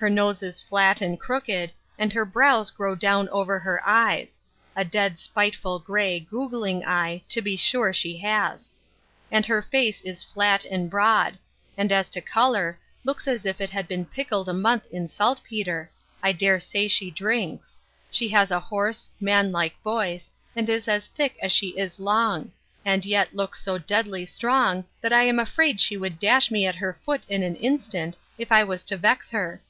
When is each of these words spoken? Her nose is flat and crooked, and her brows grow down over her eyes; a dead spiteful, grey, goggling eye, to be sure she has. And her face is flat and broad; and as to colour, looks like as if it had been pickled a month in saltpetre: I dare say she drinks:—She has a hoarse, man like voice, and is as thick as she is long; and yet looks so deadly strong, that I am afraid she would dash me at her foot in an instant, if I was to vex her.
Her 0.00 0.08
nose 0.08 0.44
is 0.44 0.62
flat 0.62 1.00
and 1.00 1.18
crooked, 1.18 1.72
and 1.98 2.12
her 2.12 2.24
brows 2.24 2.70
grow 2.70 2.94
down 2.94 3.28
over 3.30 3.58
her 3.58 3.82
eyes; 3.84 4.38
a 4.76 4.84
dead 4.84 5.18
spiteful, 5.18 5.80
grey, 5.80 6.20
goggling 6.20 6.84
eye, 6.84 7.24
to 7.30 7.42
be 7.42 7.56
sure 7.56 7.92
she 7.92 8.16
has. 8.18 8.70
And 9.32 9.44
her 9.44 9.60
face 9.60 10.00
is 10.02 10.22
flat 10.22 10.64
and 10.64 10.88
broad; 10.88 11.36
and 11.76 11.90
as 11.90 12.08
to 12.10 12.20
colour, 12.20 12.78
looks 13.02 13.26
like 13.26 13.34
as 13.34 13.44
if 13.44 13.60
it 13.60 13.70
had 13.70 13.88
been 13.88 14.04
pickled 14.04 14.48
a 14.48 14.52
month 14.54 14.86
in 14.92 15.08
saltpetre: 15.08 15.90
I 16.22 16.30
dare 16.30 16.60
say 16.60 16.86
she 16.86 17.10
drinks:—She 17.10 18.28
has 18.28 18.52
a 18.52 18.60
hoarse, 18.60 19.08
man 19.18 19.50
like 19.50 19.82
voice, 19.82 20.30
and 20.54 20.70
is 20.70 20.86
as 20.86 21.08
thick 21.08 21.36
as 21.42 21.50
she 21.50 21.70
is 21.70 21.98
long; 21.98 22.52
and 22.84 23.04
yet 23.04 23.34
looks 23.34 23.60
so 23.64 23.78
deadly 23.78 24.26
strong, 24.26 24.84
that 25.00 25.12
I 25.12 25.24
am 25.24 25.40
afraid 25.40 25.80
she 25.80 25.96
would 25.96 26.20
dash 26.20 26.52
me 26.52 26.66
at 26.66 26.76
her 26.76 26.96
foot 27.04 27.26
in 27.28 27.42
an 27.42 27.56
instant, 27.56 28.16
if 28.38 28.52
I 28.52 28.62
was 28.62 28.84
to 28.84 28.96
vex 28.96 29.32
her. 29.32 29.60